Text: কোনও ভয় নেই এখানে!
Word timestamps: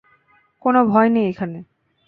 কোনও 0.65 0.81
ভয় 0.91 1.09
নেই 1.09 1.25
এখানে! 1.31 1.59